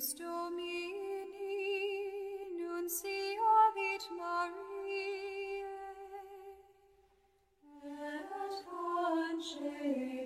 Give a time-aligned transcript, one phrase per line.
[0.00, 1.36] Deus Domini,
[2.56, 5.66] nunciavit Mariae,
[7.84, 8.24] et
[8.64, 10.24] concepit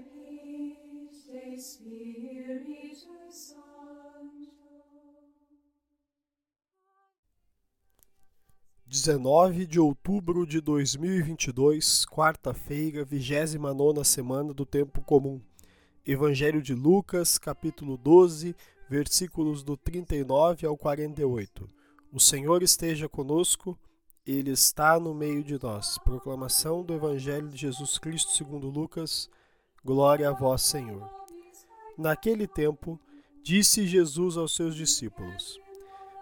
[1.11, 4.55] de Spiritus Sancto.
[8.86, 15.41] 19 de outubro de 2022, quarta-feira, 29 semana do Tempo Comum.
[16.07, 18.54] Evangelho de Lucas, capítulo 12,
[18.89, 21.69] versículos do 39 ao 48.
[22.13, 23.79] O Senhor esteja conosco,
[24.27, 25.99] Ele está no meio de nós.
[25.99, 29.29] Proclamação do Evangelho de Jesus Cristo segundo Lucas.
[29.85, 31.09] Glória a vós, Senhor.
[31.97, 33.01] Naquele tempo,
[33.43, 35.59] disse Jesus aos seus discípulos: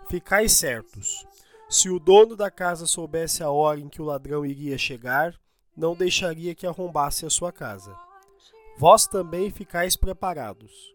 [0.09, 1.27] Ficai certos,
[1.69, 5.35] se o dono da casa soubesse a hora em que o ladrão iria chegar,
[5.77, 7.97] não deixaria que arrombasse a sua casa.
[8.77, 10.95] Vós também ficais preparados,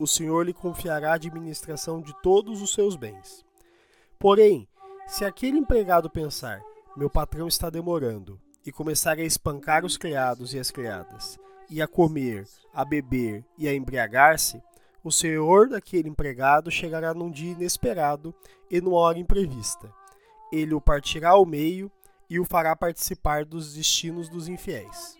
[0.00, 3.44] o Senhor lhe confiará a administração de todos os seus bens.
[4.18, 4.66] Porém,
[5.06, 6.62] se aquele empregado pensar:
[6.96, 11.86] meu patrão está demorando, e começar a espancar os criados e as criadas, e a
[11.86, 14.62] comer, a beber e a embriagar-se,
[15.04, 18.34] o senhor daquele empregado chegará num dia inesperado
[18.70, 19.92] e numa hora imprevista.
[20.50, 21.90] Ele o partirá ao meio
[22.28, 25.19] e o fará participar dos destinos dos infiéis.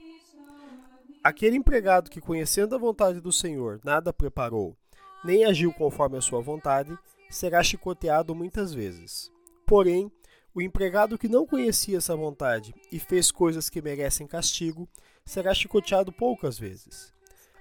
[1.22, 4.74] Aquele empregado que, conhecendo a vontade do Senhor, nada preparou,
[5.22, 6.96] nem agiu conforme a sua vontade,
[7.28, 9.30] será chicoteado muitas vezes.
[9.66, 10.10] Porém,
[10.54, 14.88] o empregado que não conhecia essa vontade e fez coisas que merecem castigo,
[15.24, 17.12] será chicoteado poucas vezes.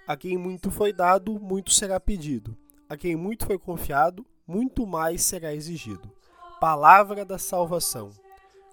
[0.08, 2.58] A quem muito foi dado, muito será pedido.
[2.88, 6.10] A quem muito foi confiado, muito mais será exigido.
[6.62, 8.10] Palavra da salvação.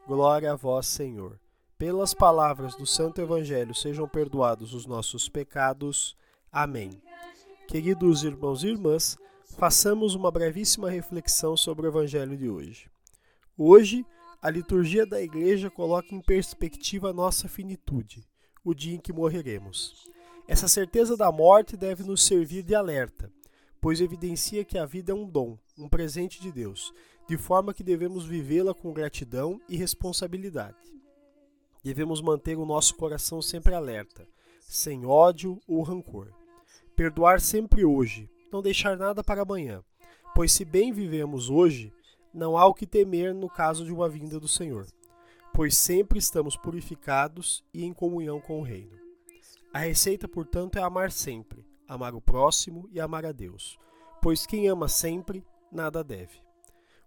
[0.07, 1.39] Glória a vós, Senhor.
[1.79, 6.17] Pelas palavras do Santo Evangelho sejam perdoados os nossos pecados.
[6.51, 7.03] Amém.
[7.69, 9.19] Queridos irmãos e irmãs,
[9.59, 12.91] façamos uma brevíssima reflexão sobre o Evangelho de hoje.
[13.59, 14.07] Hoje,
[14.41, 18.27] a liturgia da Igreja coloca em perspectiva a nossa finitude,
[18.65, 20.09] o dia em que morreremos.
[20.49, 23.31] Essa certeza da morte deve nos servir de alerta,
[23.83, 26.91] pois evidencia que a vida é um dom, um presente de Deus,
[27.29, 30.96] de forma que devemos vivê-la com gratidão e responsabilidade
[31.87, 34.27] devemos manter o nosso coração sempre alerta,
[34.59, 36.33] sem ódio ou rancor.
[36.97, 39.85] Perdoar sempre hoje, não deixar nada para amanhã,
[40.35, 41.93] pois se bem vivemos hoje,
[42.35, 44.89] não há o que temer no caso de uma vinda do Senhor,
[45.55, 48.99] pois sempre estamos purificados e em comunhão com o Reino.
[49.73, 53.79] A receita, portanto, é amar sempre, amar o próximo e amar a Deus,
[54.21, 56.41] pois quem ama sempre, nada deve.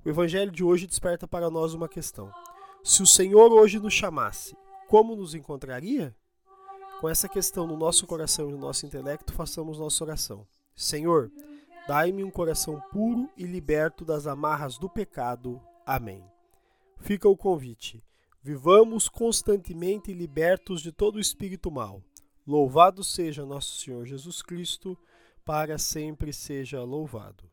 [0.05, 2.31] O Evangelho de hoje desperta para nós uma questão.
[2.81, 4.55] Se o Senhor hoje nos chamasse,
[4.89, 6.15] como nos encontraria?
[6.99, 10.47] Com essa questão no nosso coração e no nosso intelecto, façamos nossa oração.
[10.75, 11.31] Senhor,
[11.87, 15.61] dai-me um coração puro e liberto das amarras do pecado.
[15.85, 16.25] Amém.
[16.97, 18.03] Fica o convite.
[18.41, 22.01] Vivamos constantemente libertos de todo espírito mal.
[22.47, 24.97] Louvado seja nosso Senhor Jesus Cristo,
[25.45, 27.43] para sempre seja louvado.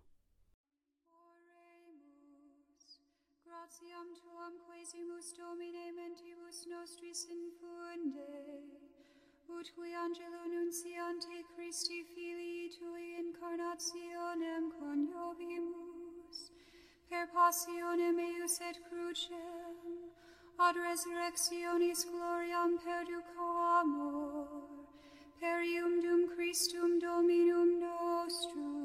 [3.67, 8.35] gratiam tuam quasimus domine mentibus nostris infunde,
[9.49, 16.39] ut cui angelo nunciante Christi filii tui incarnationem coniovimus,
[17.09, 19.77] per passionem eius et crucem,
[20.67, 24.47] ad resurrectionis gloriam perducamur,
[25.41, 28.76] per ium dum Christum dominum nostrum,